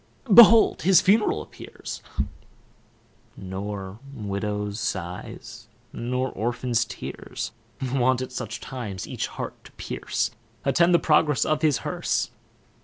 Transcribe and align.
Behold 0.33 0.81
his 0.81 0.99
funeral 0.99 1.43
appears, 1.43 2.01
Nor 3.37 3.99
widow's 4.15 4.79
sighs, 4.79 5.67
nor 5.93 6.31
orphan's 6.31 6.85
tears, 6.85 7.51
Wont 7.93 8.19
at 8.19 8.31
such 8.31 8.59
times 8.59 9.07
each 9.07 9.27
heart 9.27 9.63
to 9.63 9.71
pierce, 9.73 10.31
Attend 10.65 10.95
the 10.95 10.97
progress 10.97 11.45
of 11.45 11.61
his 11.61 11.81
hearse. 11.85 12.31